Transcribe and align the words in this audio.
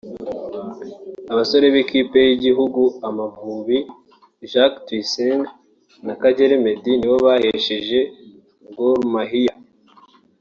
Abasore 1.31 1.65
b'ikipe 1.73 2.19
y'igihugu 2.27 2.81
Amavubi 3.07 3.77
Jacques 4.51 4.81
Tuyisenge 4.85 5.49
na 6.05 6.13
Kagere 6.21 6.53
Meddy 6.63 6.91
nibo 6.95 7.15
bahesheje 7.25 7.99
Gor 8.75 8.99
Mahia 9.13 9.53